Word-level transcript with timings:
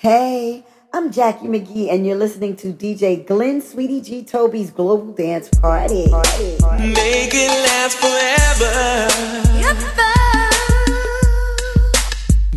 Hey, 0.00 0.64
I'm 0.94 1.12
Jacci 1.12 1.42
McGhee, 1.42 1.92
and 1.92 2.06
you're 2.06 2.16
listening 2.16 2.56
to 2.56 2.72
DJ 2.72 3.26
Glenn 3.26 3.60
Sweetie 3.60 4.00
G 4.00 4.24
Toby's 4.24 4.70
Global 4.70 5.12
Dance 5.12 5.50
Party. 5.50 6.08
Party, 6.08 6.56
party. 6.58 6.86
Make 6.94 7.32
it 7.34 7.50
last 7.68 7.98
forever. 7.98 9.10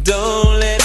Don't 0.04 0.58
let 0.62 0.83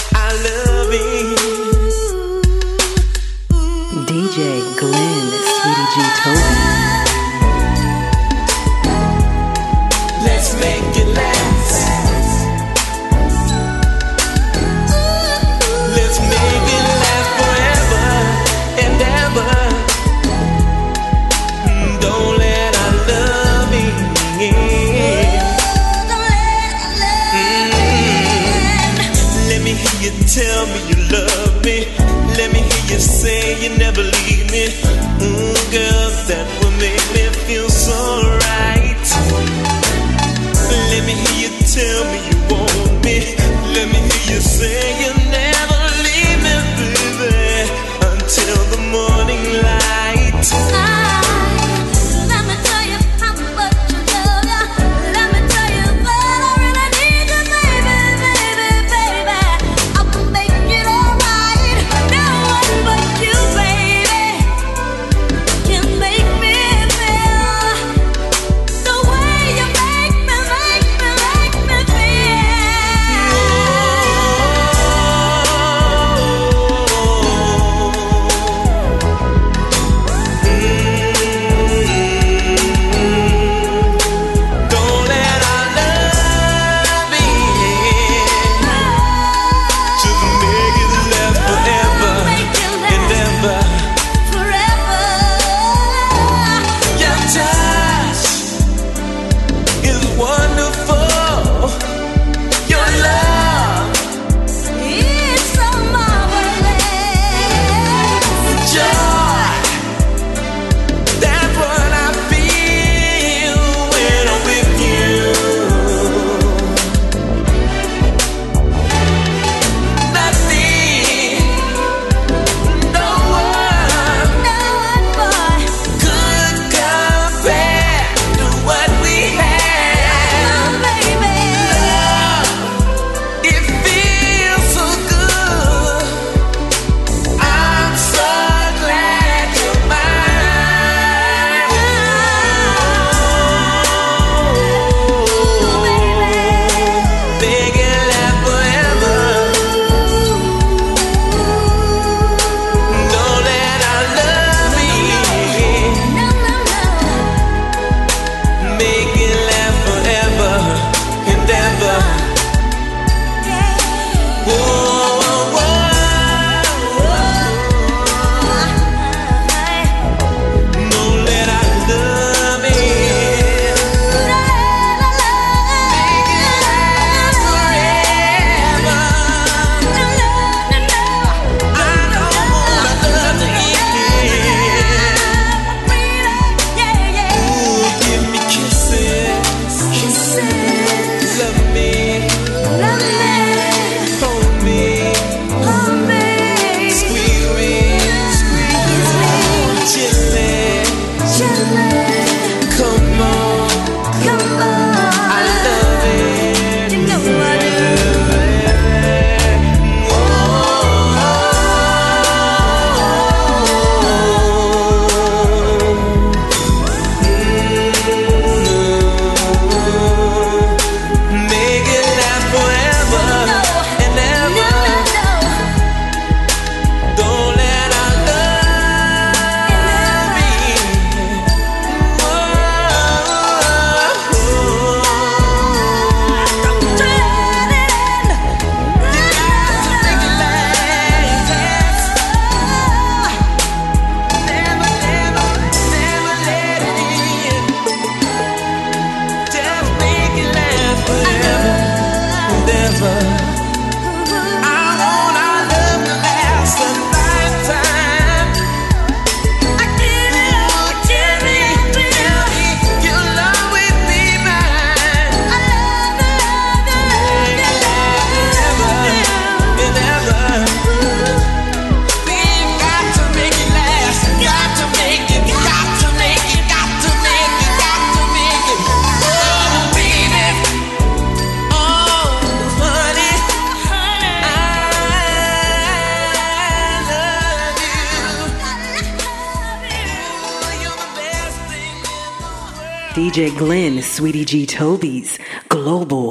DJ 293.39 293.57
Glenn, 293.57 294.03
Sweetie 294.03 294.45
G 294.45 294.67
Toby's 294.67 295.39
Global 295.69 296.28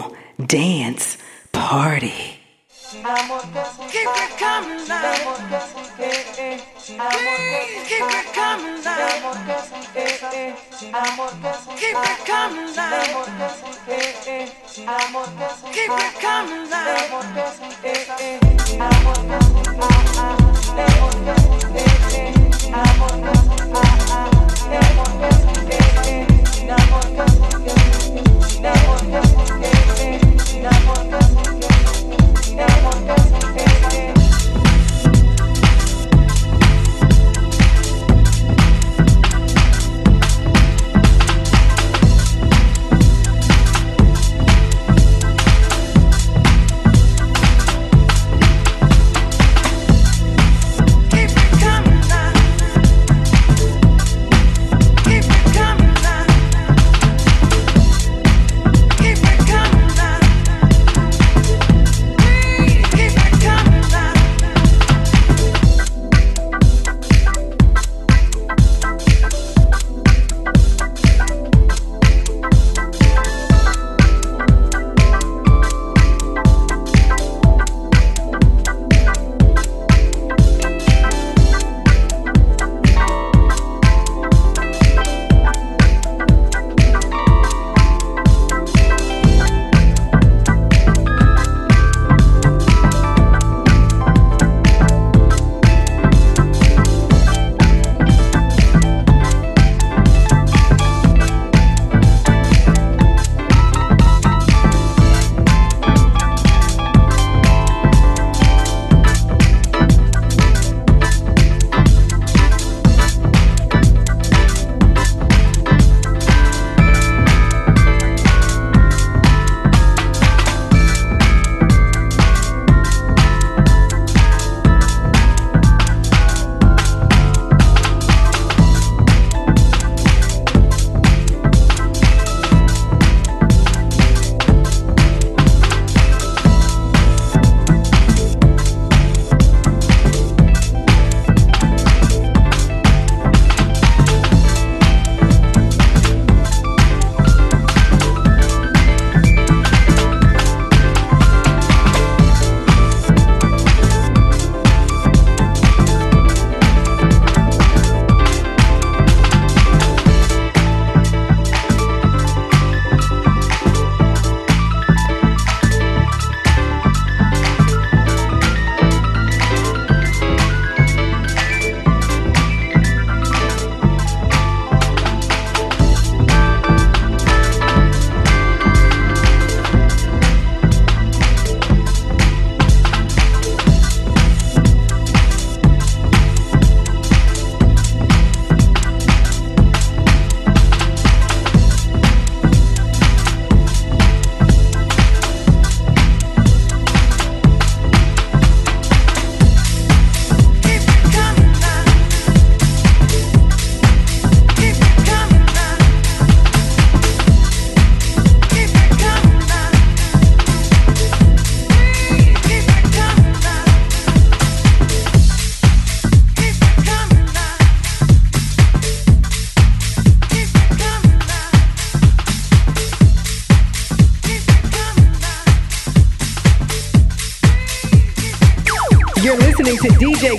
to 229.78 229.90
DJ 229.90 230.37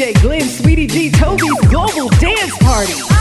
DJ 0.00 0.14
Glenn 0.22 0.48
Sweetie 0.48 0.86
G 0.86 1.10
Toby's 1.10 1.60
Global 1.68 2.08
Dance 2.18 2.56
Party. 2.56 3.19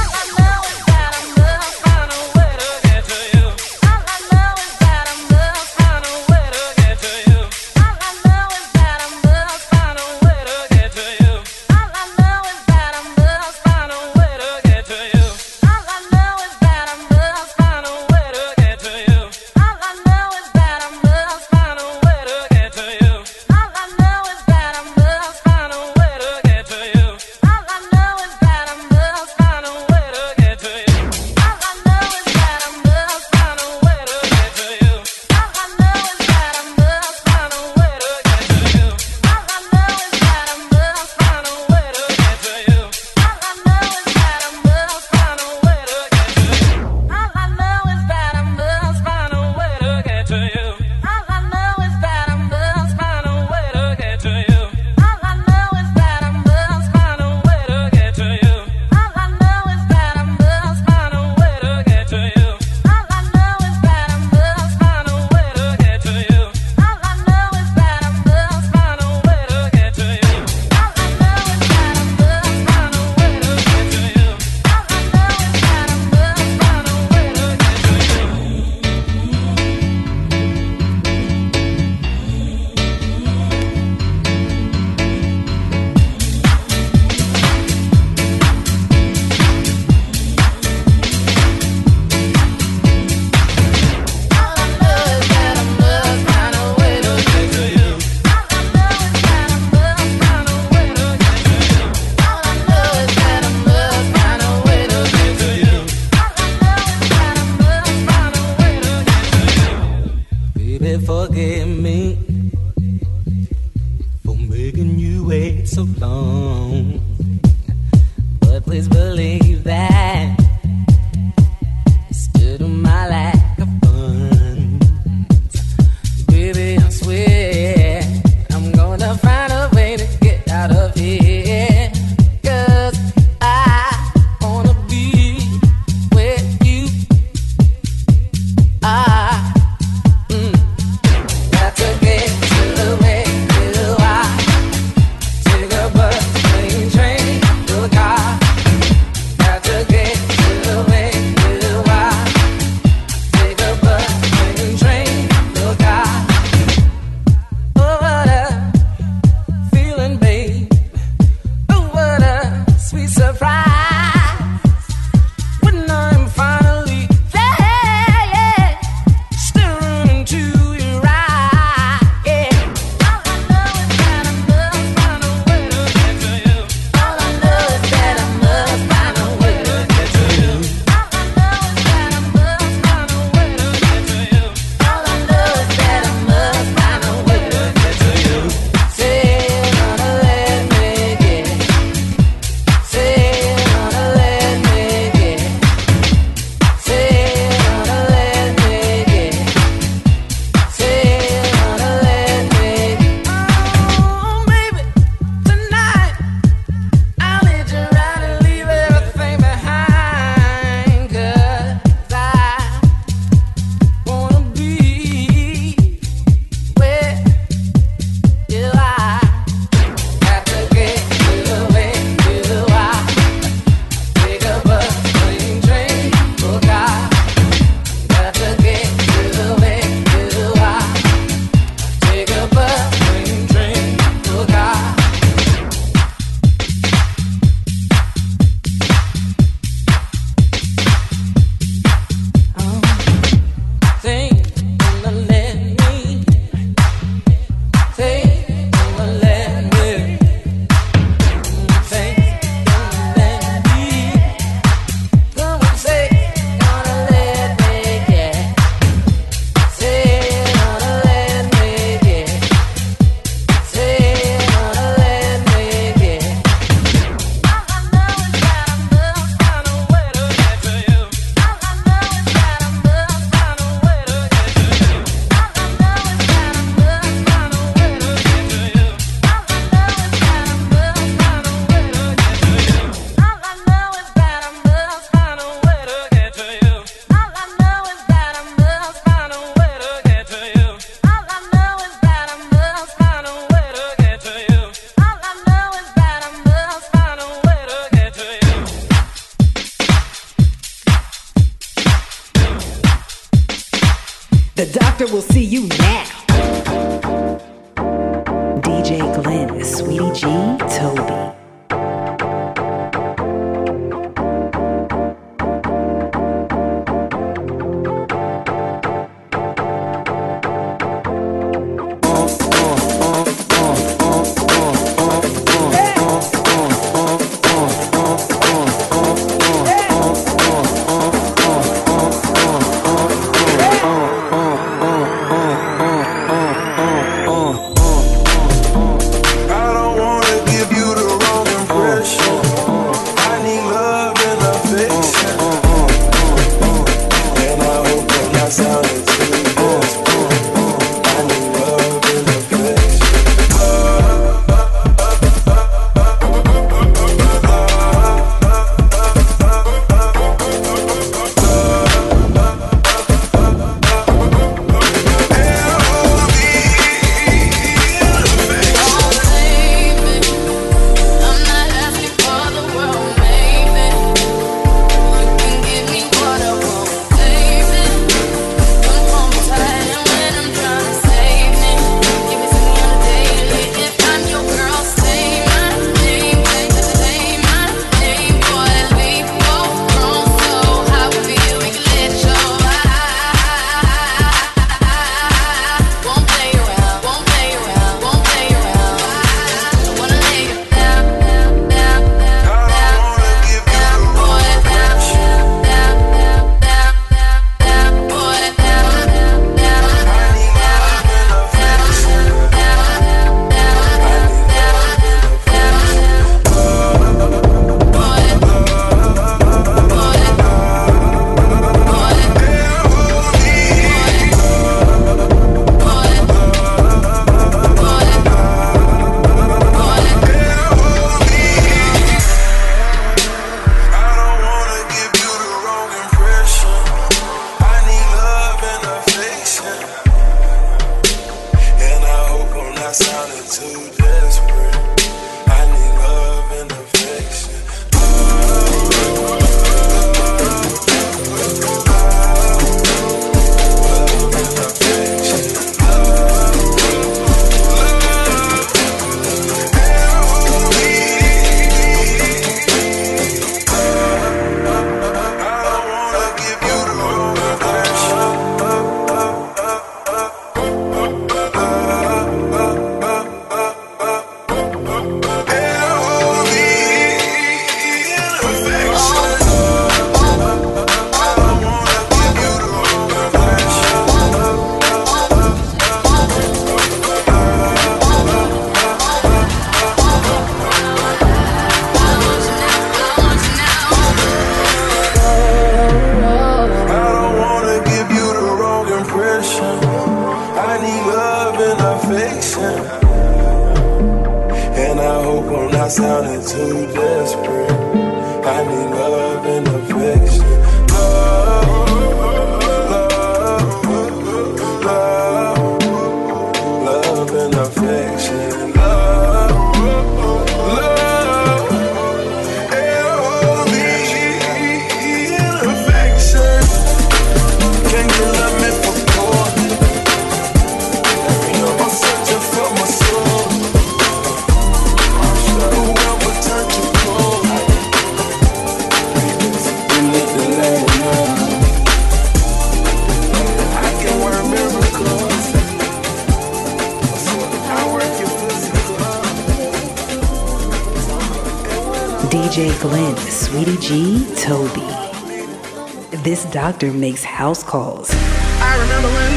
Doctor 556.52 556.92
makes 556.92 557.24
house 557.24 557.64
calls. 557.64 558.10
I 558.12 558.74
remember 558.82 559.08
when, 559.08 559.32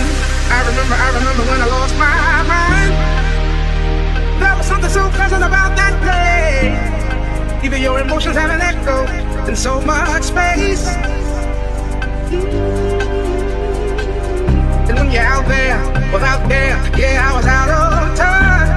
I 0.49 0.61
remember, 0.67 0.95
I 0.95 1.09
remember 1.19 1.43
when 1.45 1.61
I 1.61 1.67
lost 1.67 1.95
my 2.01 2.43
mind. 2.49 2.93
There 4.41 4.57
was 4.57 4.67
something 4.67 4.91
so 4.91 5.11
pleasant 5.11 5.45
about 5.45 5.77
that 5.77 5.95
place. 6.01 7.65
Even 7.65 7.83
your 7.83 8.01
emotions 8.01 8.35
have 8.37 8.51
an 8.51 8.61
echo 8.63 9.05
in 9.47 9.57
so 9.57 9.81
much 9.83 10.23
space. 10.23 10.87
And 14.89 14.97
when 14.99 15.11
you're 15.11 15.23
out 15.23 15.47
there, 15.49 15.79
was 16.13 16.23
out 16.23 16.49
there, 16.49 16.77
yeah, 16.99 17.29
I 17.29 17.37
was 17.37 17.47
out 17.47 17.69
of 17.69 18.17
touch. 18.17 18.71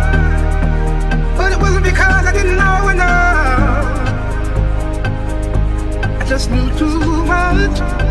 But 1.37 1.51
it 1.53 1.59
wasn't 1.59 1.85
because 1.85 2.25
I 2.25 2.33
didn't 2.33 2.57
know 2.57 2.89
enough. 2.89 3.04
Just 6.27 6.49
knew 6.49 6.69
too 6.77 6.99
much. 7.25 8.05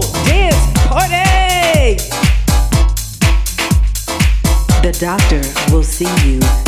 Dance 0.00 0.72
Party! 0.86 1.96
The 4.82 4.96
doctor 5.00 5.42
will 5.72 5.82
see 5.82 6.06
you 6.28 6.65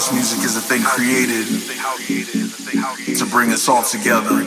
House 0.00 0.14
music 0.14 0.40
is 0.46 0.56
a 0.56 0.62
thing 0.62 0.82
created 0.82 1.44
to 3.18 3.26
bring 3.26 3.52
us 3.52 3.68
all 3.68 3.82
together. 3.82 4.46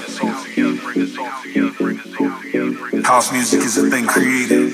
House 3.03 3.31
music 3.31 3.61
is 3.61 3.77
a 3.77 3.87
thing 3.87 4.07
created 4.07 4.73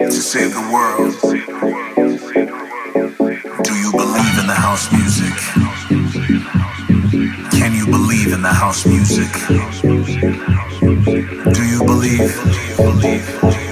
to 0.00 0.10
save 0.10 0.52
the 0.54 0.70
world. 0.74 1.14
Do 3.62 3.74
you 3.78 3.92
believe 3.92 4.38
in 4.40 4.48
the 4.48 4.58
house 4.58 4.90
music? 4.90 5.34
Can 7.52 7.76
you 7.76 7.86
believe 7.86 8.32
in 8.32 8.42
the 8.42 8.52
house 8.52 8.84
music? 8.86 9.30
Do 11.54 11.64
you 11.64 11.84
believe? 11.84 12.34
Do 12.42 12.50
you 12.66 12.76
believe? 12.76 13.65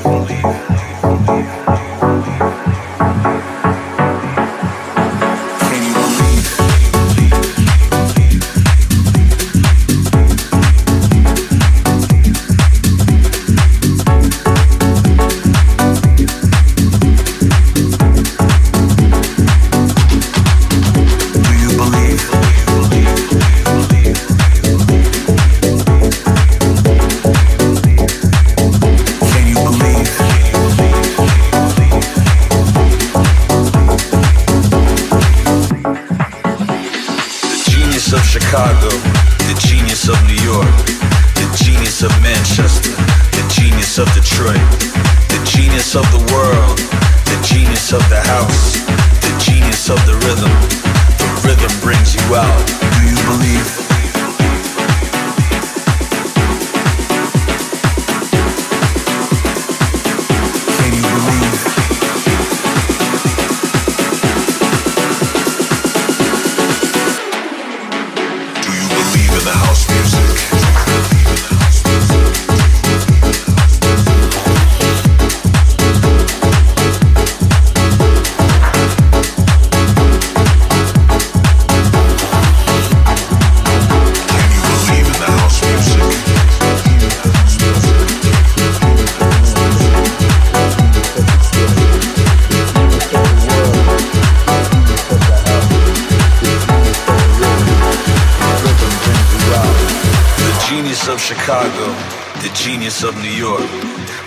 Genius 102.64 103.04
of 103.04 103.14
New 103.20 103.36
York, 103.36 103.68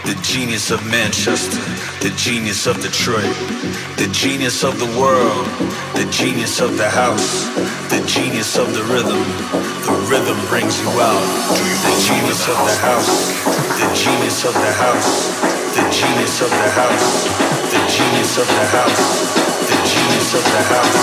the 0.05 0.13
genius 0.21 0.69
of 0.69 0.77
Manchester, 0.85 1.57
the 2.05 2.13
genius 2.13 2.67
of 2.67 2.77
Detroit, 2.85 3.33
the 3.97 4.07
genius 4.13 4.63
of 4.63 4.77
the 4.77 4.85
world, 4.93 5.49
the 5.97 6.05
genius 6.13 6.61
of 6.61 6.77
the 6.77 6.87
house, 6.87 7.49
the 7.89 7.97
genius 8.05 8.55
of 8.55 8.69
the 8.77 8.85
rhythm. 8.93 9.17
The 9.89 9.97
rhythm 10.05 10.37
brings 10.53 10.77
you 10.77 10.89
out. 11.01 11.25
The 11.81 11.97
genius 12.05 12.45
of 12.45 12.61
the 12.61 12.77
house, 12.77 13.41
the 13.73 13.89
genius 13.97 14.45
of 14.45 14.53
the 14.53 14.73
house, 14.85 15.33
the 15.73 15.81
genius 15.89 16.37
of 16.37 16.53
the 16.53 16.69
house, 16.77 17.25
the 17.73 17.81
genius 17.89 18.37
of 18.37 18.45
the 18.45 18.65
house, 18.69 19.01
the 19.65 19.77
genius 19.81 20.29
of 20.37 20.45
the 20.45 20.61
house, 20.61 20.93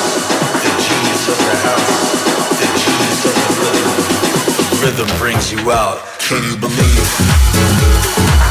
the 0.62 0.70
genius 0.87 1.24
of 1.35 1.39
the 1.43 1.57
house, 1.66 1.99
the 2.62 2.68
genius 2.78 3.22
of 3.26 3.35
the 3.43 3.51
rhythm. 3.59 3.91
Rhythm 4.87 5.18
brings 5.18 5.51
you 5.51 5.72
out. 5.72 6.14
Can 6.27 6.43
you 6.43 6.57
believe? 6.57 8.43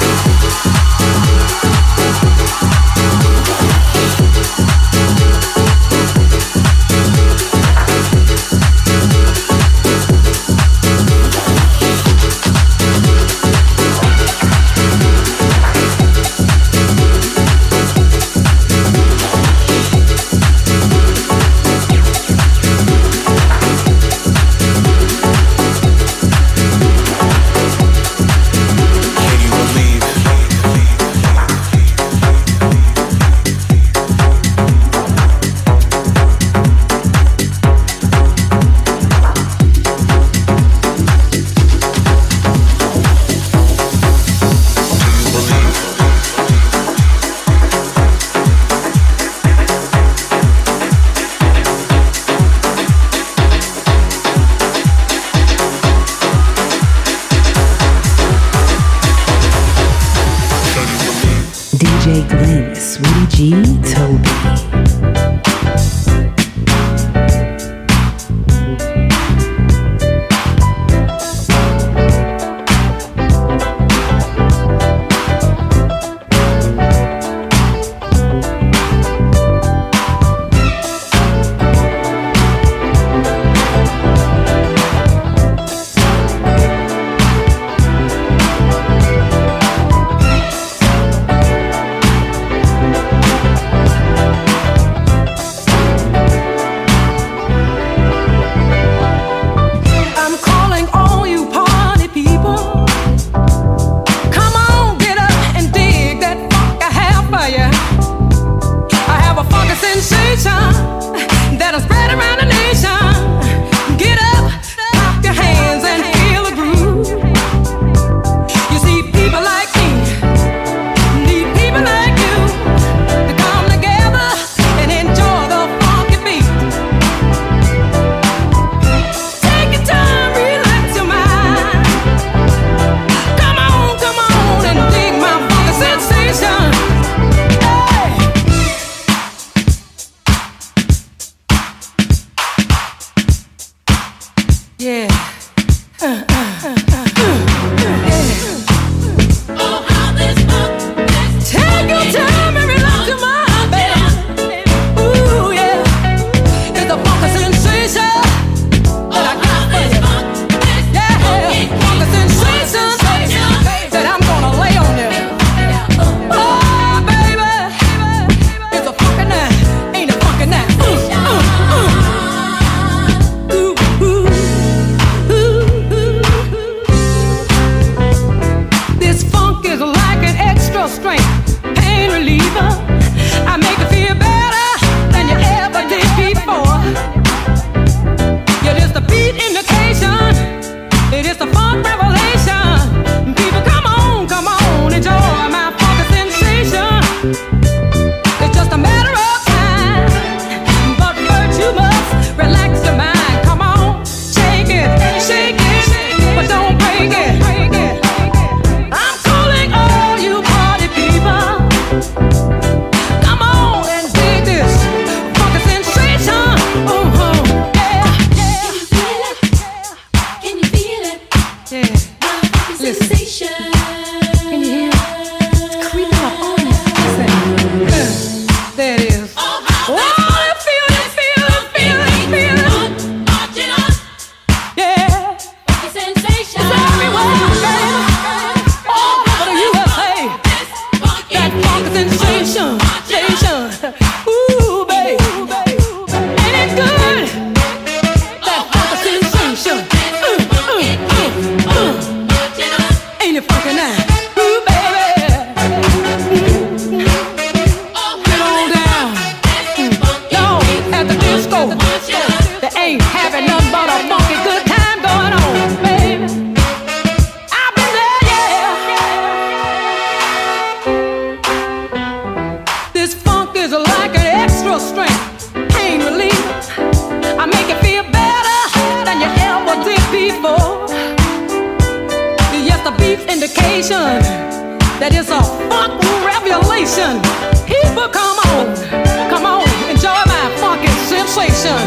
Listening 291.35 291.82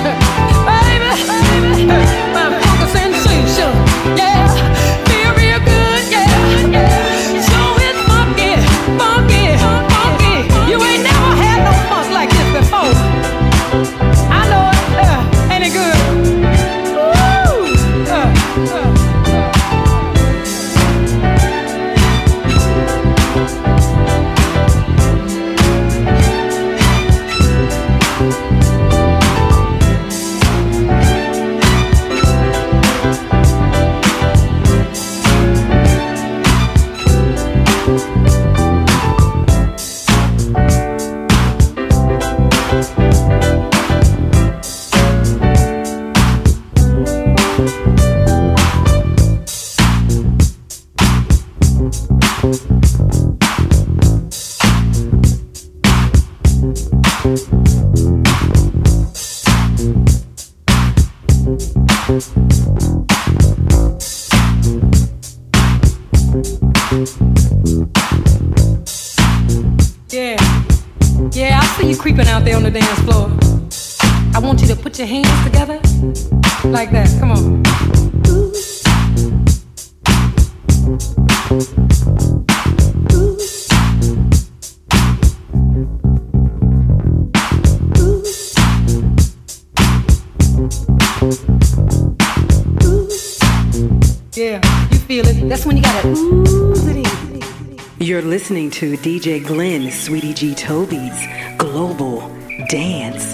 to 98.76 98.94
DJ 98.98 99.42
Glenn 99.42 99.90
Sweetie 99.90 100.34
G 100.34 100.54
Toby's 100.54 101.26
Global 101.56 102.20
Dance 102.68 103.25